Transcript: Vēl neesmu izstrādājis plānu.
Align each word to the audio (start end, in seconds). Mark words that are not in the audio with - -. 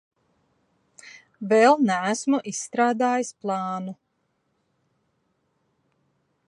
Vēl 1.51 1.77
neesmu 1.89 2.39
izstrādājis 2.53 3.31
plānu. 3.45 3.95